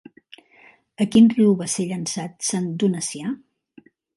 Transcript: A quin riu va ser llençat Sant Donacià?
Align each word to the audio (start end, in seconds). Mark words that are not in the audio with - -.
A 1.05 1.07
quin 1.15 1.27
riu 1.35 1.53
va 1.61 1.67
ser 1.75 1.87
llençat 1.91 2.35
Sant 2.51 2.69
Donacià? 2.85 3.39